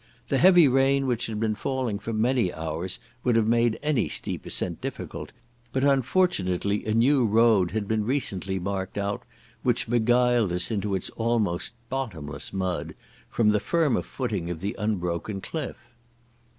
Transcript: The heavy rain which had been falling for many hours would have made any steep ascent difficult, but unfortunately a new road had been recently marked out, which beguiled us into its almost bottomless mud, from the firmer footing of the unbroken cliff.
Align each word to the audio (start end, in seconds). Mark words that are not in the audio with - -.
The 0.29 0.39
heavy 0.39 0.67
rain 0.67 1.05
which 1.05 1.27
had 1.27 1.39
been 1.39 1.53
falling 1.53 1.99
for 1.99 2.11
many 2.11 2.51
hours 2.51 2.97
would 3.23 3.35
have 3.35 3.45
made 3.45 3.77
any 3.83 4.09
steep 4.09 4.47
ascent 4.47 4.81
difficult, 4.81 5.31
but 5.71 5.83
unfortunately 5.83 6.83
a 6.87 6.95
new 6.95 7.23
road 7.23 7.69
had 7.69 7.87
been 7.87 8.03
recently 8.03 8.57
marked 8.57 8.97
out, 8.97 9.21
which 9.61 9.87
beguiled 9.87 10.51
us 10.53 10.71
into 10.71 10.95
its 10.95 11.11
almost 11.11 11.73
bottomless 11.89 12.51
mud, 12.51 12.95
from 13.29 13.49
the 13.49 13.59
firmer 13.59 14.01
footing 14.01 14.49
of 14.49 14.59
the 14.59 14.75
unbroken 14.79 15.39
cliff. 15.39 15.77